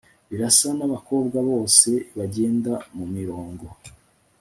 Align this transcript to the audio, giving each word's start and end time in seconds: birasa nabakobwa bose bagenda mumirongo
birasa 0.29 0.67
nabakobwa 0.77 1.37
bose 1.49 1.89
bagenda 2.17 2.73
mumirongo 2.95 3.65